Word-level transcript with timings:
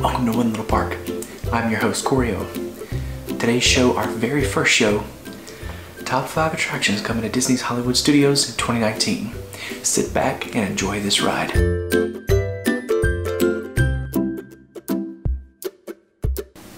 Welcome 0.00 0.32
to 0.32 0.38
One 0.38 0.48
Little 0.48 0.64
Park. 0.64 0.96
I'm 1.52 1.70
your 1.70 1.78
host, 1.78 2.06
Corio. 2.06 2.46
Today's 3.26 3.62
show, 3.62 3.98
our 3.98 4.08
very 4.08 4.42
first 4.42 4.72
show, 4.72 5.04
top 6.06 6.26
five 6.26 6.54
attractions 6.54 7.02
coming 7.02 7.22
to 7.22 7.28
Disney's 7.28 7.60
Hollywood 7.60 7.98
Studios 7.98 8.48
in 8.48 8.56
2019. 8.56 9.34
Sit 9.82 10.14
back 10.14 10.56
and 10.56 10.70
enjoy 10.70 11.00
this 11.00 11.20
ride. 11.20 11.54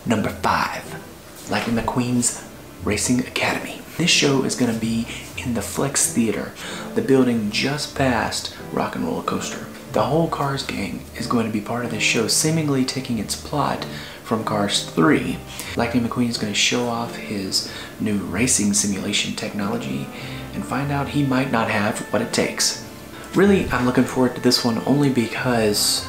Number 0.04 0.30
five, 0.30 1.48
Lightning 1.48 1.76
McQueen's 1.76 2.44
Racing 2.82 3.20
Academy. 3.20 3.82
This 3.98 4.10
show 4.10 4.42
is 4.42 4.56
going 4.56 4.74
to 4.74 4.80
be 4.80 5.06
in 5.36 5.54
the 5.54 5.62
Flex 5.62 6.12
Theater, 6.12 6.52
the 6.96 7.02
building 7.02 7.52
just 7.52 7.94
past 7.94 8.56
Rock 8.72 8.96
and 8.96 9.04
Roller 9.04 9.22
Coaster. 9.22 9.68
The 9.92 10.02
whole 10.02 10.28
Cars 10.28 10.64
gang 10.64 11.02
is 11.18 11.26
going 11.26 11.44
to 11.44 11.52
be 11.52 11.60
part 11.60 11.84
of 11.84 11.90
this 11.90 12.02
show, 12.02 12.26
seemingly 12.26 12.82
taking 12.82 13.18
its 13.18 13.36
plot 13.36 13.84
from 14.24 14.42
Cars 14.42 14.88
3. 14.88 15.36
Lightning 15.76 16.08
McQueen 16.08 16.30
is 16.30 16.38
going 16.38 16.50
to 16.50 16.58
show 16.58 16.88
off 16.88 17.14
his 17.16 17.70
new 18.00 18.16
racing 18.16 18.72
simulation 18.72 19.36
technology 19.36 20.06
and 20.54 20.64
find 20.64 20.90
out 20.90 21.10
he 21.10 21.22
might 21.22 21.52
not 21.52 21.70
have 21.70 21.98
what 22.10 22.22
it 22.22 22.32
takes. 22.32 22.88
Really, 23.34 23.68
I'm 23.68 23.84
looking 23.84 24.04
forward 24.04 24.34
to 24.34 24.40
this 24.40 24.64
one 24.64 24.80
only 24.86 25.10
because 25.10 26.08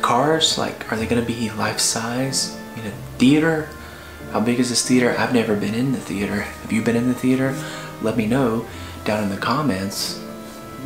cars, 0.00 0.56
like, 0.56 0.92
are 0.92 0.96
they 0.96 1.06
going 1.06 1.20
to 1.20 1.26
be 1.26 1.50
life 1.50 1.80
size 1.80 2.56
in 2.76 2.86
a 2.86 2.92
theater? 3.18 3.68
How 4.30 4.38
big 4.38 4.60
is 4.60 4.68
this 4.68 4.86
theater? 4.86 5.16
I've 5.18 5.34
never 5.34 5.56
been 5.56 5.74
in 5.74 5.90
the 5.90 5.98
theater. 5.98 6.42
Have 6.42 6.70
you 6.70 6.82
been 6.82 6.94
in 6.94 7.08
the 7.08 7.14
theater? 7.14 7.56
Let 8.02 8.16
me 8.16 8.28
know 8.28 8.68
down 9.04 9.24
in 9.24 9.30
the 9.30 9.36
comments 9.36 10.16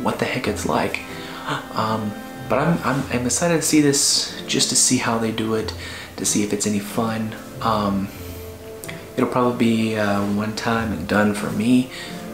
what 0.01 0.17
the 0.17 0.25
heck 0.25 0.47
it's 0.47 0.65
like. 0.65 1.01
Um, 1.75 2.11
but 2.49 2.59
I'm, 2.59 2.79
I'm, 2.83 3.03
I'm, 3.11 3.25
excited 3.25 3.55
to 3.55 3.61
see 3.61 3.81
this 3.81 4.41
just 4.47 4.69
to 4.69 4.75
see 4.75 4.97
how 4.97 5.17
they 5.17 5.31
do 5.31 5.55
it, 5.55 5.73
to 6.17 6.25
see 6.25 6.43
if 6.43 6.53
it's 6.53 6.65
any 6.67 6.79
fun. 6.79 7.35
Um, 7.61 8.07
it'll 9.15 9.29
probably 9.29 9.57
be 9.57 9.95
uh, 9.95 10.25
one 10.33 10.55
time 10.55 10.91
and 10.91 11.07
done 11.07 11.33
for 11.33 11.51
me, 11.51 11.91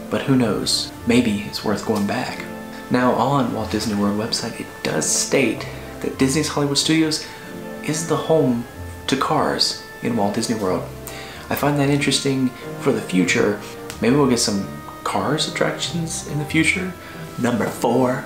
but 0.10 0.24
who 0.24 0.36
knows? 0.36 0.92
Maybe 1.08 1.42
it's 1.42 1.64
worth 1.64 1.86
going 1.86 2.08
back. 2.08 2.44
Now 2.90 3.14
on 3.14 3.54
Walt 3.54 3.72
Disney 3.72 4.00
World 4.00 4.20
website, 4.20 4.60
it 4.60 4.68
does 4.84 5.10
state 5.10 5.68
that 6.02 6.18
Disney's 6.18 6.50
Hollywood 6.50 6.78
Studios 6.78 7.26
is 7.84 8.08
the 8.08 8.18
home 8.18 8.66
to 9.08 9.18
cars 9.18 9.84
in 10.04 10.16
Walt 10.18 10.36
Disney 10.36 10.60
World. 10.60 10.84
I 11.50 11.56
find 11.56 11.78
that 11.80 11.90
interesting 11.90 12.50
for 12.80 12.92
the 12.92 13.02
future. 13.02 13.60
Maybe 14.02 14.16
we'll 14.16 14.30
get 14.30 14.40
some 14.40 14.68
Cars 15.04 15.48
attractions 15.48 16.28
in 16.28 16.40
the 16.40 16.46
future. 16.46 16.94
Number 17.40 17.66
four, 17.66 18.24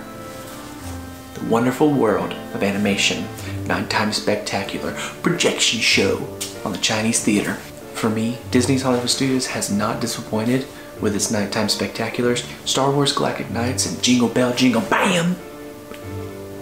Wonderful 1.49 1.93
World 1.93 2.33
of 2.55 2.63
Animation, 2.63 3.23
Nighttime 3.67 4.11
Spectacular 4.11 4.93
Projection 5.21 5.79
Show 5.79 6.17
on 6.65 6.71
the 6.71 6.79
Chinese 6.79 7.23
Theater. 7.23 7.53
For 7.93 8.09
me, 8.09 8.39
Disney's 8.49 8.81
Hollywood 8.81 9.11
Studios 9.11 9.45
has 9.47 9.71
not 9.71 10.01
disappointed 10.01 10.65
with 10.99 11.15
its 11.15 11.29
nighttime 11.29 11.67
spectaculars. 11.67 12.43
Star 12.67 12.91
Wars 12.91 13.13
Galactic 13.13 13.51
Nights 13.51 13.85
and 13.85 14.01
Jingle 14.01 14.27
Bell 14.27 14.55
Jingle 14.55 14.81
Bam 14.81 15.35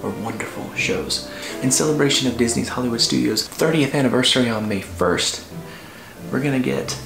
are 0.03 0.09
wonderful 0.22 0.70
shows. 0.75 1.31
In 1.62 1.72
celebration 1.72 2.28
of 2.28 2.38
Disney's 2.38 2.68
Hollywood 2.68 3.00
Studios 3.00 3.47
30th 3.47 3.94
anniversary 3.94 4.50
on 4.50 4.68
May 4.68 4.81
1st, 4.81 5.50
we're 6.30 6.44
gonna 6.44 6.59
get 6.59 7.00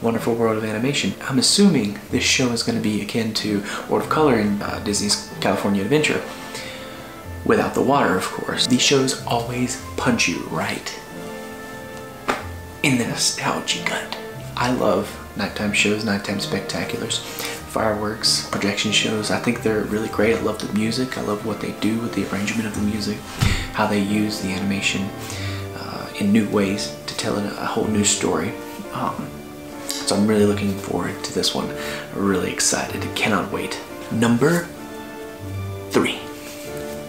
Wonderful 0.00 0.34
World 0.34 0.56
of 0.56 0.64
Animation. 0.64 1.12
I'm 1.22 1.38
assuming 1.38 1.98
this 2.10 2.24
show 2.24 2.50
is 2.52 2.62
gonna 2.62 2.80
be 2.80 3.02
akin 3.02 3.34
to 3.34 3.62
World 3.90 4.04
of 4.04 4.08
Color 4.08 4.38
in 4.38 4.62
uh, 4.62 4.80
Disney's 4.84 5.30
California 5.40 5.82
Adventure. 5.82 6.22
Without 7.48 7.74
the 7.74 7.82
water, 7.82 8.14
of 8.14 8.26
course. 8.26 8.66
These 8.66 8.82
shows 8.82 9.26
always 9.26 9.82
punch 9.96 10.28
you 10.28 10.40
right 10.50 11.00
in 12.82 12.98
the 12.98 13.06
nostalgia 13.06 13.82
gut. 13.84 14.16
I 14.54 14.70
love 14.72 15.08
nighttime 15.36 15.72
shows, 15.72 16.04
nighttime 16.04 16.38
spectaculars, 16.38 17.18
fireworks, 17.18 18.48
projection 18.50 18.92
shows. 18.92 19.30
I 19.30 19.38
think 19.38 19.62
they're 19.62 19.84
really 19.84 20.08
great. 20.10 20.36
I 20.36 20.40
love 20.40 20.58
the 20.58 20.72
music. 20.78 21.16
I 21.16 21.22
love 21.22 21.46
what 21.46 21.60
they 21.60 21.72
do 21.80 21.98
with 22.00 22.14
the 22.14 22.30
arrangement 22.30 22.66
of 22.68 22.74
the 22.74 22.82
music, 22.82 23.18
how 23.72 23.86
they 23.86 24.00
use 24.00 24.42
the 24.42 24.48
animation 24.52 25.08
uh, 25.74 26.10
in 26.20 26.30
new 26.30 26.48
ways 26.50 26.94
to 27.06 27.16
tell 27.16 27.38
a 27.38 27.64
whole 27.64 27.86
new 27.86 28.04
story. 28.04 28.52
Um, 28.92 29.28
so 29.86 30.16
I'm 30.16 30.26
really 30.26 30.44
looking 30.44 30.76
forward 30.76 31.24
to 31.24 31.32
this 31.32 31.54
one. 31.54 31.74
Really 32.14 32.52
excited. 32.52 33.02
Cannot 33.14 33.50
wait. 33.50 33.80
Number 34.10 34.68
three, 35.90 36.20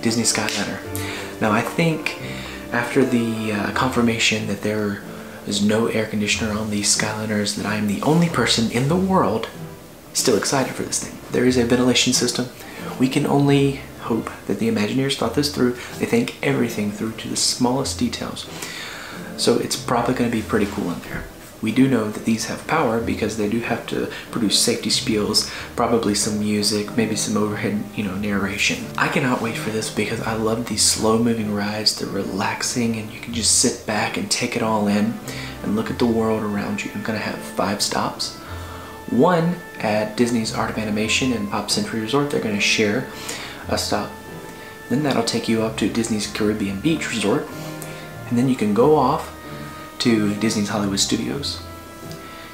Disney 0.02 0.24
Skyliner. 0.24 0.80
Now 1.42 1.52
I 1.52 1.62
think 1.62 2.20
after 2.72 3.04
the 3.04 3.52
uh, 3.52 3.72
confirmation 3.72 4.48
that 4.48 4.62
there 4.62 5.02
is 5.48 5.64
no 5.64 5.88
air 5.88 6.06
conditioner 6.06 6.52
on 6.52 6.70
these 6.70 6.96
Skyliners 6.96 7.56
that 7.56 7.66
I 7.66 7.76
am 7.76 7.88
the 7.88 8.02
only 8.02 8.30
person 8.30 8.72
in 8.72 8.88
the 8.88 8.96
world 8.96 9.50
still 10.14 10.38
excited 10.38 10.74
for 10.74 10.84
this 10.84 11.04
thing. 11.04 11.18
There 11.32 11.46
is 11.46 11.58
a 11.58 11.66
ventilation 11.66 12.14
system. 12.14 12.48
We 13.00 13.08
can 13.08 13.26
only 13.26 13.82
hope 14.02 14.30
that 14.48 14.60
the 14.60 14.70
Imagineers 14.70 15.18
thought 15.18 15.36
this 15.36 15.54
through. 15.54 15.74
They 15.98 16.06
think 16.06 16.38
everything 16.44 16.92
through 16.92 17.14
to 17.14 17.30
the 17.30 17.36
smallest 17.36 18.00
details. 18.00 18.48
So 19.38 19.58
it's 19.58 19.76
probably 19.76 20.16
going 20.16 20.30
to 20.30 20.36
be 20.36 20.44
pretty 20.44 20.66
cool 20.66 20.92
in 20.92 21.00
there. 21.02 21.24
We 21.62 21.72
do 21.74 21.88
know 21.88 22.10
that 22.10 22.26
these 22.26 22.46
have 22.46 22.66
power 22.68 23.02
because 23.02 23.38
they 23.38 23.50
do 23.50 23.60
have 23.60 23.86
to 23.88 24.10
produce 24.32 24.60
safety 24.60 24.90
spiels, 24.90 25.50
probably 25.76 26.16
some 26.16 26.40
music, 26.40 26.96
maybe 26.96 27.16
some 27.16 27.36
overhead, 27.36 27.84
you 27.96 28.04
know, 28.04 28.16
narration. 28.16 28.86
I 28.98 29.10
cannot 29.10 29.42
wait 29.42 29.58
for 29.58 29.70
this 29.70 29.90
because 29.94 30.22
I 30.22 30.34
love 30.34 30.68
these 30.68 30.84
slow 30.84 31.22
moving 31.22 31.54
rides. 31.54 31.98
They're 32.00 32.10
relaxing 32.10 32.96
and 32.98 33.12
you 33.12 33.20
can 33.20 33.34
just 33.34 33.60
sit 33.60 33.86
back 33.86 34.16
and 34.16 34.32
take 34.32 34.56
it 34.56 34.64
all 34.64 34.88
in 34.88 35.14
and 35.64 35.76
look 35.76 35.92
at 35.92 36.00
the 36.00 36.06
world 36.06 36.44
around 36.44 36.84
you. 36.84 36.92
I'm 36.96 37.04
gonna 37.04 37.20
have 37.20 37.40
five 37.40 37.82
stops. 37.82 38.38
One 39.10 39.56
at 39.80 40.16
Disney's 40.16 40.54
Art 40.54 40.70
of 40.70 40.78
Animation 40.78 41.34
and 41.34 41.50
Pop 41.50 41.70
Century 41.70 42.00
Resort. 42.00 42.30
They're 42.30 42.42
gonna 42.42 42.60
share 42.62 43.08
a 43.68 43.78
stop. 43.78 44.12
Then 44.90 45.04
that'll 45.04 45.24
take 45.24 45.50
you 45.50 45.62
up 45.64 45.78
to 45.78 45.90
Disney's 45.90 46.28
Caribbean 46.28 46.80
Beach 46.80 47.10
Resort 47.10 47.46
and 48.30 48.38
then 48.38 48.48
you 48.48 48.56
can 48.56 48.74
go 48.74 48.96
off 48.96 49.36
to 50.00 50.36
Disney's 50.36 50.70
Hollywood 50.70 51.00
Studios. 51.00 51.62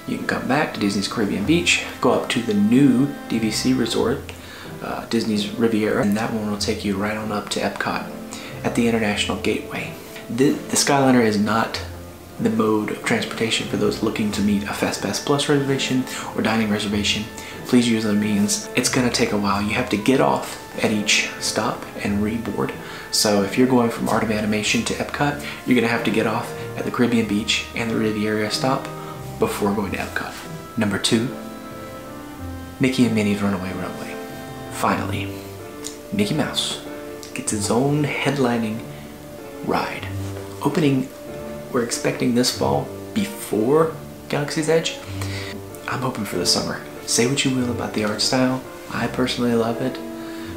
You 0.07 0.17
can 0.17 0.27
come 0.27 0.47
back 0.47 0.73
to 0.73 0.79
Disney's 0.79 1.07
Caribbean 1.07 1.45
Beach, 1.45 1.83
go 1.99 2.11
up 2.11 2.29
to 2.29 2.41
the 2.41 2.53
new 2.53 3.07
DVC 3.29 3.77
resort, 3.77 4.19
uh, 4.83 5.05
Disney's 5.07 5.49
Riviera, 5.49 6.03
and 6.03 6.15
that 6.15 6.31
one 6.31 6.51
will 6.51 6.57
take 6.57 6.85
you 6.85 6.95
right 6.97 7.17
on 7.17 7.31
up 7.31 7.49
to 7.49 7.59
Epcot 7.59 8.09
at 8.63 8.75
the 8.75 8.87
International 8.87 9.37
Gateway. 9.41 9.93
The, 10.29 10.51
the 10.51 10.75
Skyliner 10.75 11.23
is 11.23 11.39
not 11.39 11.81
the 12.39 12.49
mode 12.49 12.91
of 12.91 13.03
transportation 13.03 13.67
for 13.67 13.77
those 13.77 14.03
looking 14.03 14.31
to 14.33 14.41
meet 14.41 14.63
a 14.63 14.67
FastPass 14.67 15.25
Plus 15.25 15.47
reservation 15.47 16.03
or 16.35 16.41
dining 16.41 16.69
reservation. 16.69 17.23
Please 17.65 17.87
use 17.87 18.05
other 18.05 18.13
means. 18.13 18.69
It's 18.75 18.89
gonna 18.89 19.09
take 19.09 19.31
a 19.31 19.37
while. 19.37 19.61
You 19.61 19.73
have 19.73 19.89
to 19.89 19.97
get 19.97 20.19
off 20.19 20.61
at 20.83 20.91
each 20.91 21.29
stop 21.39 21.83
and 22.03 22.21
reboard. 22.21 22.73
So 23.11 23.43
if 23.43 23.57
you're 23.57 23.67
going 23.67 23.89
from 23.89 24.09
Art 24.09 24.23
of 24.23 24.31
Animation 24.31 24.83
to 24.85 24.93
Epcot, 24.95 25.43
you're 25.65 25.75
gonna 25.75 25.87
have 25.87 26.03
to 26.03 26.11
get 26.11 26.27
off 26.27 26.53
at 26.75 26.85
the 26.85 26.91
Caribbean 26.91 27.27
Beach 27.27 27.65
and 27.75 27.89
the 27.89 27.95
Riviera 27.95 28.51
stop 28.51 28.83
before 29.39 29.73
going 29.73 29.91
to 29.91 29.97
Epcot. 29.97 30.33
Number 30.77 30.97
two, 30.97 31.33
Mickey 32.79 33.05
and 33.05 33.15
Minnie's 33.15 33.41
Runaway 33.41 33.71
Railway. 33.73 34.15
Finally, 34.73 35.33
Mickey 36.11 36.33
Mouse 36.35 36.85
gets 37.33 37.51
his 37.51 37.71
own 37.71 38.03
headlining 38.03 38.79
ride. 39.65 40.07
Opening, 40.61 41.07
we're 41.71 41.83
expecting 41.83 42.35
this 42.35 42.57
fall 42.57 42.87
before 43.13 43.95
Galaxy's 44.29 44.69
Edge. 44.69 44.97
I'm 45.87 46.01
hoping 46.01 46.25
for 46.25 46.37
the 46.37 46.45
summer. 46.45 46.81
Say 47.05 47.27
what 47.27 47.45
you 47.45 47.55
will 47.55 47.71
about 47.71 47.93
the 47.93 48.03
art 48.03 48.21
style, 48.21 48.61
I 48.91 49.07
personally 49.07 49.53
love 49.53 49.81
it. 49.81 49.97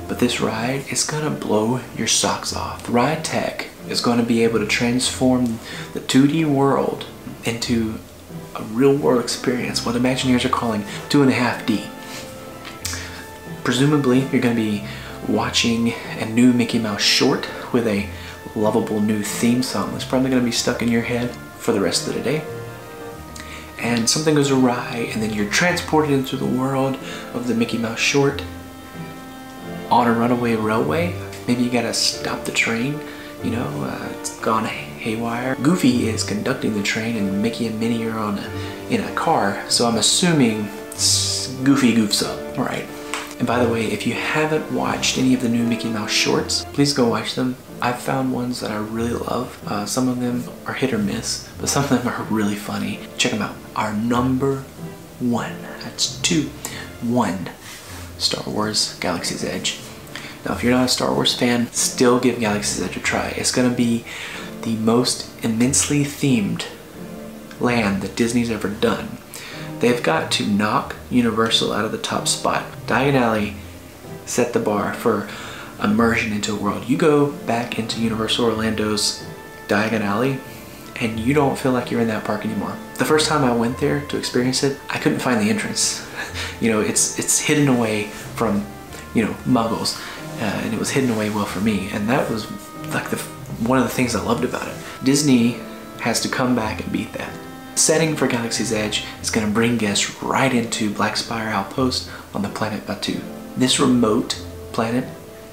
But 0.08 0.18
this 0.18 0.40
ride 0.40 0.84
is 0.90 1.04
gonna 1.04 1.30
blow 1.30 1.80
your 1.96 2.06
socks 2.06 2.56
off. 2.56 2.88
Ride 2.88 3.24
Tech 3.24 3.68
is 3.88 4.00
gonna 4.00 4.22
be 4.22 4.42
able 4.42 4.58
to 4.58 4.66
transform 4.66 5.60
the 5.92 6.00
2D 6.00 6.46
world 6.46 7.04
into 7.44 7.98
a 8.56 8.62
real 8.62 8.94
world 8.94 9.22
experience, 9.22 9.84
what 9.84 9.94
Imagineers 9.94 10.44
are 10.44 10.50
calling 10.50 10.84
two 11.08 11.22
and 11.22 11.30
a 11.30 11.34
half 11.34 11.64
D. 11.66 11.84
Presumably, 13.64 14.26
you're 14.32 14.40
gonna 14.40 14.54
be 14.54 14.84
watching 15.28 15.92
a 16.18 16.24
new 16.24 16.52
Mickey 16.54 16.78
Mouse 16.78 17.02
short 17.02 17.46
with 17.72 17.86
a 17.86 18.08
lovable 18.56 19.00
new 19.00 19.22
theme 19.22 19.62
song 19.62 19.92
that's 19.92 20.04
probably 20.04 20.30
gonna 20.30 20.42
be 20.42 20.50
stuck 20.50 20.80
in 20.80 20.88
your 20.88 21.02
head 21.02 21.30
for 21.58 21.72
the 21.72 21.80
rest 21.80 22.08
of 22.08 22.14
the 22.14 22.22
day 22.22 22.42
and 23.80 24.08
something 24.08 24.34
goes 24.34 24.50
awry 24.50 25.08
and 25.12 25.22
then 25.22 25.32
you're 25.32 25.50
transported 25.50 26.10
into 26.10 26.36
the 26.36 26.46
world 26.46 26.96
of 27.34 27.46
the 27.46 27.54
Mickey 27.54 27.78
Mouse 27.78 27.98
short 27.98 28.42
on 29.90 30.06
a 30.06 30.12
runaway 30.12 30.54
railway. 30.54 31.14
Maybe 31.46 31.62
you 31.62 31.70
gotta 31.70 31.94
stop 31.94 32.44
the 32.44 32.52
train, 32.52 32.98
you 33.42 33.50
know, 33.50 33.66
uh, 33.84 34.08
it's 34.18 34.38
gone 34.40 34.64
haywire. 34.64 35.56
Goofy 35.62 36.08
is 36.08 36.24
conducting 36.24 36.74
the 36.74 36.82
train 36.82 37.16
and 37.16 37.42
Mickey 37.42 37.66
and 37.66 37.78
Minnie 37.80 38.06
are 38.06 38.18
on 38.18 38.38
a, 38.38 38.50
in 38.90 39.02
a 39.02 39.14
car, 39.14 39.62
so 39.68 39.86
I'm 39.86 39.96
assuming 39.96 40.68
Goofy 41.64 41.94
goofs 41.94 42.22
up, 42.24 42.58
right? 42.58 42.86
And 43.38 43.46
by 43.46 43.64
the 43.64 43.70
way, 43.72 43.86
if 43.86 44.06
you 44.06 44.14
haven't 44.14 44.70
watched 44.72 45.16
any 45.16 45.32
of 45.32 45.40
the 45.40 45.48
new 45.48 45.64
Mickey 45.64 45.88
Mouse 45.88 46.10
shorts, 46.10 46.64
please 46.72 46.92
go 46.92 47.08
watch 47.08 47.34
them. 47.36 47.56
I've 47.80 48.00
found 48.00 48.32
ones 48.32 48.60
that 48.60 48.72
I 48.72 48.76
really 48.78 49.12
love. 49.12 49.62
Uh, 49.66 49.86
some 49.86 50.08
of 50.08 50.18
them 50.18 50.42
are 50.66 50.74
hit 50.74 50.92
or 50.92 50.98
miss, 50.98 51.48
but 51.60 51.68
some 51.68 51.84
of 51.84 51.90
them 51.90 52.08
are 52.08 52.24
really 52.24 52.56
funny. 52.56 52.98
Check 53.16 53.30
them 53.32 53.42
out. 53.42 53.54
Our 53.76 53.92
number 53.94 54.64
one, 55.20 55.54
that's 55.82 56.20
two, 56.20 56.50
one, 57.02 57.50
Star 58.18 58.44
Wars 58.52 58.98
Galaxy's 59.00 59.44
Edge. 59.44 59.80
Now, 60.44 60.54
if 60.54 60.62
you're 60.62 60.72
not 60.72 60.86
a 60.86 60.88
Star 60.88 61.12
Wars 61.12 61.34
fan, 61.34 61.72
still 61.72 62.20
give 62.20 62.40
Galaxy's 62.40 62.82
Edge 62.82 62.96
a 62.96 63.00
try. 63.00 63.28
It's 63.36 63.52
gonna 63.52 63.74
be 63.74 64.04
the 64.62 64.76
most 64.76 65.28
immensely 65.42 66.04
themed 66.04 66.66
land 67.60 68.02
that 68.02 68.16
Disney's 68.16 68.50
ever 68.50 68.68
done. 68.68 69.18
They've 69.80 70.02
got 70.02 70.30
to 70.32 70.46
knock 70.46 70.96
Universal 71.10 71.72
out 71.72 71.84
of 71.84 71.92
the 71.92 71.98
top 71.98 72.26
spot. 72.28 72.64
Diagon 72.86 73.14
Alley 73.14 73.54
set 74.26 74.52
the 74.52 74.60
bar 74.60 74.92
for 74.94 75.28
immersion 75.82 76.32
into 76.32 76.52
a 76.54 76.58
world. 76.58 76.88
You 76.88 76.96
go 76.96 77.32
back 77.32 77.78
into 77.78 78.00
Universal 78.00 78.46
Orlando's 78.46 79.24
Diagon 79.68 80.00
Alley 80.00 80.38
and 81.00 81.20
you 81.20 81.32
don't 81.32 81.58
feel 81.58 81.72
like 81.72 81.90
you're 81.90 82.00
in 82.00 82.08
that 82.08 82.24
park 82.24 82.44
anymore. 82.44 82.76
The 82.96 83.04
first 83.04 83.28
time 83.28 83.44
I 83.44 83.54
went 83.54 83.78
there 83.78 84.00
to 84.00 84.16
experience 84.16 84.64
it, 84.64 84.78
I 84.90 84.98
couldn't 84.98 85.20
find 85.20 85.40
the 85.40 85.50
entrance. 85.50 86.04
you 86.60 86.70
know, 86.70 86.80
it's 86.80 87.18
it's 87.18 87.38
hidden 87.38 87.68
away 87.68 88.04
from, 88.34 88.64
you 89.14 89.24
know, 89.24 89.32
muggles. 89.44 90.00
Uh, 90.40 90.44
and 90.44 90.72
it 90.72 90.78
was 90.78 90.90
hidden 90.90 91.10
away 91.10 91.30
well 91.30 91.46
for 91.46 91.60
me. 91.60 91.88
And 91.92 92.08
that 92.08 92.30
was 92.30 92.50
like 92.92 93.10
the 93.10 93.16
one 93.66 93.78
of 93.78 93.84
the 93.84 93.90
things 93.90 94.14
I 94.14 94.22
loved 94.22 94.44
about 94.44 94.68
it. 94.68 94.74
Disney 95.02 95.58
has 96.00 96.20
to 96.20 96.28
come 96.28 96.54
back 96.54 96.80
and 96.80 96.92
beat 96.92 97.12
that. 97.14 97.32
Setting 97.74 98.16
for 98.16 98.26
Galaxy's 98.26 98.72
Edge 98.72 99.04
is 99.20 99.30
going 99.30 99.46
to 99.46 99.52
bring 99.52 99.76
guests 99.76 100.22
right 100.22 100.52
into 100.52 100.92
Black 100.92 101.16
Spire 101.16 101.48
Outpost 101.48 102.10
on 102.34 102.42
the 102.42 102.48
planet 102.48 102.84
Batuu. 102.86 103.20
This 103.56 103.78
remote 103.80 104.40
planet 104.72 105.04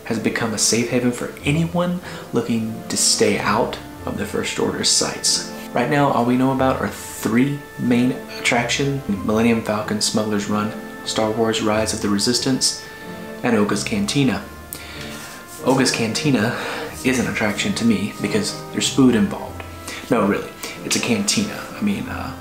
has 0.06 0.20
become 0.20 0.54
a 0.54 0.58
safe 0.58 0.90
haven 0.90 1.12
for 1.12 1.34
anyone 1.44 2.00
looking 2.34 2.76
to 2.90 2.98
stay 2.98 3.40
out 3.40 3.78
of 4.06 4.18
the 4.18 4.26
First 4.26 4.60
Order's 4.60 4.90
sights. 4.90 5.52
Right 5.76 5.90
now, 5.90 6.10
all 6.14 6.24
we 6.24 6.38
know 6.38 6.54
about 6.54 6.80
are 6.80 6.88
three 6.88 7.60
main 7.78 8.14
attractions, 8.40 9.06
Millennium 9.10 9.62
Falcon 9.62 10.00
Smuggler's 10.00 10.50
Run, 10.50 10.72
Star 11.06 11.30
Wars 11.32 11.62
Rise 11.62 11.94
of 11.94 12.02
the 12.02 12.08
Resistance, 12.08 12.88
and 13.44 13.58
Oga's 13.58 13.84
Cantina. 13.84 14.42
Oga's 15.66 15.92
Cantina 15.92 16.58
is 17.04 17.20
an 17.20 17.28
attraction 17.28 17.74
to 17.74 17.84
me 17.84 18.14
because 18.22 18.58
there's 18.72 18.88
food 18.88 19.16
involved. 19.16 19.64
No, 20.10 20.26
really, 20.26 20.50
it's 20.86 20.96
a 20.96 21.02
cantina. 21.02 21.62
I 21.74 21.82
mean, 21.82 22.08
uh, 22.08 22.34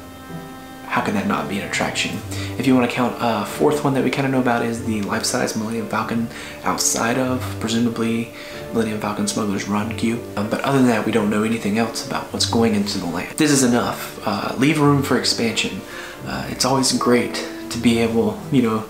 how 0.94 1.00
can 1.00 1.14
that 1.14 1.26
not 1.26 1.48
be 1.48 1.58
an 1.58 1.66
attraction? 1.66 2.16
If 2.56 2.68
you 2.68 2.74
want 2.76 2.88
to 2.88 2.94
count 2.94 3.16
a 3.18 3.44
fourth 3.44 3.82
one 3.82 3.94
that 3.94 4.04
we 4.04 4.12
kind 4.12 4.26
of 4.26 4.30
know 4.30 4.38
about 4.38 4.64
is 4.64 4.86
the 4.86 5.02
life-size 5.02 5.56
Millennium 5.56 5.88
Falcon 5.88 6.28
outside 6.62 7.18
of, 7.18 7.40
presumably, 7.58 8.32
Millennium 8.72 9.00
Falcon 9.00 9.26
Smuggler's 9.26 9.66
Run 9.68 9.96
queue. 9.96 10.22
Um, 10.36 10.48
but 10.48 10.60
other 10.60 10.78
than 10.78 10.86
that, 10.86 11.04
we 11.04 11.10
don't 11.10 11.30
know 11.30 11.42
anything 11.42 11.78
else 11.78 12.06
about 12.06 12.32
what's 12.32 12.46
going 12.46 12.76
into 12.76 12.98
the 12.98 13.06
land. 13.06 13.36
This 13.36 13.50
is 13.50 13.64
enough. 13.64 14.24
Uh, 14.24 14.54
leave 14.56 14.78
room 14.78 15.02
for 15.02 15.18
expansion. 15.18 15.80
Uh, 16.26 16.46
it's 16.50 16.64
always 16.64 16.96
great 16.96 17.44
to 17.70 17.78
be 17.78 17.98
able, 17.98 18.40
you 18.52 18.62
know, 18.62 18.84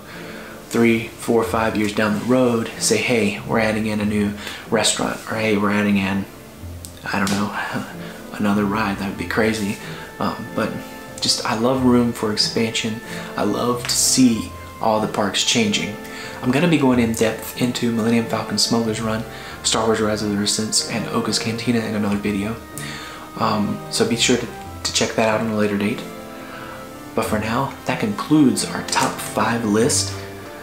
three, 0.69 1.07
four, 1.07 1.43
five 1.43 1.75
years 1.75 1.91
down 1.91 2.19
the 2.19 2.25
road, 2.25 2.67
say, 2.77 2.97
hey, 2.97 3.41
we're 3.47 3.57
adding 3.57 3.87
in 3.87 3.99
a 3.99 4.05
new 4.05 4.31
restaurant, 4.69 5.19
or 5.31 5.37
hey, 5.37 5.57
we're 5.57 5.71
adding 5.71 5.97
in, 5.97 6.23
I 7.03 7.17
don't 7.17 7.31
know, 7.31 8.33
another 8.33 8.63
ride. 8.63 8.99
That 8.99 9.09
would 9.09 9.17
be 9.17 9.25
crazy. 9.25 9.79
Um, 10.19 10.45
but 10.55 10.71
just, 11.25 11.43
I 11.43 11.57
love 11.57 11.83
room 11.83 12.13
for 12.13 12.31
expansion. 12.31 13.01
I 13.35 13.45
love 13.45 13.83
to 13.83 13.89
see 13.89 14.51
all 14.79 14.99
the 14.99 15.07
parks 15.07 15.43
changing. 15.43 15.95
I'm 16.43 16.51
gonna 16.51 16.67
be 16.67 16.77
going 16.77 16.99
in 16.99 17.13
depth 17.13 17.59
into 17.59 17.91
Millennium 17.91 18.27
Falcon 18.27 18.59
Smuggler's 18.59 19.01
Run, 19.01 19.23
Star 19.63 19.87
Wars 19.87 19.99
Rise 19.99 20.21
of 20.21 20.29
the 20.29 20.37
Resistance, 20.37 20.87
and 20.91 21.07
Oga's 21.07 21.39
Cantina 21.39 21.79
in 21.79 21.95
another 21.95 22.17
video. 22.17 22.55
Um, 23.39 23.79
so 23.89 24.07
be 24.07 24.15
sure 24.15 24.37
to, 24.37 24.47
to 24.83 24.93
check 24.93 25.15
that 25.15 25.27
out 25.27 25.41
on 25.41 25.49
a 25.49 25.57
later 25.57 25.79
date. 25.79 26.03
But 27.15 27.25
for 27.25 27.39
now, 27.39 27.75
that 27.85 27.99
concludes 27.99 28.63
our 28.63 28.83
top 28.83 29.19
five 29.19 29.65
list 29.65 30.13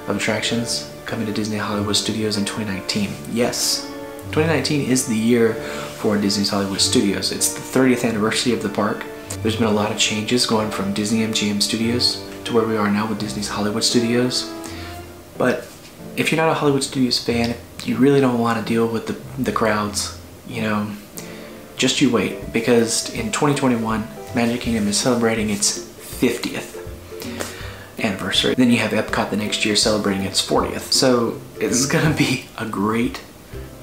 of 0.07 0.17
attractions 0.17 0.89
coming 1.07 1.27
to 1.27 1.33
Disney 1.33 1.57
Hollywood 1.57 1.97
Studios 1.97 2.37
in 2.37 2.45
2019. 2.45 3.11
Yes, 3.33 3.87
2019 4.31 4.89
is 4.89 5.09
the 5.09 5.17
year 5.17 5.55
for 5.55 6.17
Disney's 6.17 6.51
Hollywood 6.51 6.81
Studios. 6.81 7.33
It's 7.33 7.53
the 7.53 7.81
30th 7.81 8.09
anniversary 8.09 8.53
of 8.53 8.63
the 8.63 8.69
park. 8.69 9.05
There's 9.41 9.57
been 9.57 9.67
a 9.67 9.73
lot 9.73 9.91
of 9.91 9.99
changes 9.99 10.47
going 10.47 10.71
from 10.71 10.93
Disney 10.93 11.21
MGM 11.21 11.63
Studios 11.63 12.25
to 12.45 12.55
where 12.55 12.67
we 12.67 12.77
are 12.77 12.91
now 12.91 13.09
with 13.09 13.19
Disney's 13.19 13.49
Hollywood 13.49 13.85
Studios. 13.85 14.53
But 15.39 15.67
if 16.17 16.31
you're 16.31 16.41
not 16.41 16.51
a 16.51 16.55
Hollywood 16.55 16.85
Studios 16.85 17.19
fan, 17.23 17.57
you 17.85 17.97
really 17.97 18.21
don't 18.21 18.39
want 18.39 18.59
to 18.59 18.65
deal 18.65 18.87
with 18.87 19.07
the, 19.07 19.43
the 19.43 19.53
crowds, 19.53 20.21
you 20.47 20.63
know, 20.63 20.91
just 21.77 22.01
you 22.01 22.11
wait 22.11 22.53
because 22.53 23.13
in 23.15 23.33
2021, 23.33 24.07
Magic 24.35 24.61
Kingdom 24.61 24.87
is 24.89 24.97
celebrating 24.97 25.51
its 25.51 25.79
50th 25.79 26.79
anniversary. 27.99 28.55
Then 28.55 28.71
you 28.71 28.79
have 28.79 28.93
Epcot 28.93 29.31
the 29.31 29.37
next 29.37 29.65
year 29.65 29.77
celebrating 29.77 30.23
its 30.23 30.47
40th. 30.47 30.93
So 30.93 31.41
it's 31.59 31.87
gonna 31.87 32.15
be 32.15 32.47
a 32.59 32.67
great, 32.67 33.21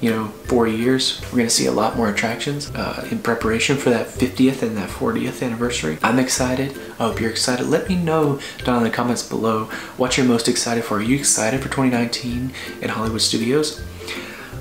you 0.00 0.10
know, 0.10 0.28
four 0.46 0.66
years. 0.66 1.20
We're 1.30 1.38
gonna 1.38 1.50
see 1.50 1.66
a 1.66 1.72
lot 1.72 1.96
more 1.96 2.08
attractions 2.08 2.70
uh, 2.70 3.06
in 3.10 3.18
preparation 3.18 3.76
for 3.76 3.90
that 3.90 4.06
50th 4.06 4.62
and 4.62 4.76
that 4.76 4.88
40th 4.88 5.42
anniversary. 5.42 5.98
I'm 6.02 6.18
excited. 6.18 6.78
I 6.98 7.04
hope 7.04 7.20
you're 7.20 7.30
excited. 7.30 7.66
Let 7.66 7.88
me 7.88 7.96
know 7.96 8.40
down 8.64 8.78
in 8.78 8.84
the 8.84 8.90
comments 8.90 9.26
below 9.26 9.64
what 9.96 10.16
you're 10.16 10.26
most 10.26 10.48
excited 10.48 10.84
for. 10.84 10.98
Are 10.98 11.02
you 11.02 11.16
excited 11.16 11.60
for 11.60 11.68
2019 11.68 12.52
in 12.80 12.88
Hollywood 12.88 13.20
Studios? 13.20 13.82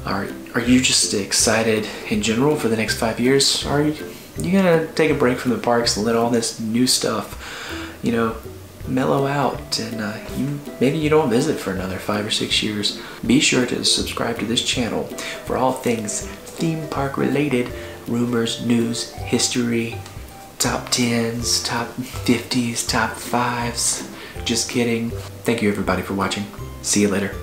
Are, 0.05 0.27
are 0.55 0.61
you 0.61 0.81
just 0.81 1.13
excited 1.13 1.87
in 2.09 2.21
general 2.21 2.55
for 2.55 2.67
the 2.67 2.77
next 2.77 2.97
five 2.97 3.19
years? 3.19 3.65
Are 3.65 3.81
you, 3.81 3.95
you 4.37 4.51
gonna 4.51 4.87
take 4.93 5.11
a 5.11 5.15
break 5.15 5.37
from 5.37 5.51
the 5.51 5.57
parks 5.57 5.95
and 5.95 6.05
let 6.05 6.15
all 6.15 6.29
this 6.29 6.59
new 6.59 6.87
stuff, 6.87 7.97
you 8.03 8.11
know, 8.11 8.35
mellow 8.89 9.27
out 9.27 9.79
and 9.79 10.01
uh, 10.01 10.17
you, 10.35 10.59
maybe 10.79 10.97
you 10.97 11.09
don't 11.09 11.29
visit 11.29 11.59
for 11.59 11.71
another 11.71 11.97
five 11.97 12.25
or 12.25 12.31
six 12.31 12.61
years. 12.63 13.01
Be 13.25 13.39
sure 13.39 13.65
to 13.65 13.85
subscribe 13.85 14.39
to 14.39 14.45
this 14.45 14.63
channel 14.63 15.03
for 15.45 15.57
all 15.57 15.73
things 15.73 16.27
theme 16.59 16.87
park 16.89 17.17
related, 17.17 17.71
rumors, 18.07 18.65
news, 18.65 19.13
history, 19.13 19.95
top 20.57 20.89
10s, 20.89 21.65
top 21.65 21.87
50s, 21.87 22.87
top 22.87 23.11
5s. 23.11 24.07
Just 24.43 24.69
kidding. 24.69 25.09
Thank 25.43 25.61
you 25.61 25.69
everybody 25.69 26.01
for 26.01 26.13
watching. 26.13 26.45
See 26.81 27.01
you 27.01 27.07
later. 27.07 27.33